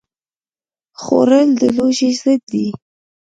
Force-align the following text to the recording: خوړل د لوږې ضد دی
خوړل 1.01 1.49
د 1.59 1.61
لوږې 1.75 2.09
ضد 2.21 2.41
دی 2.51 2.67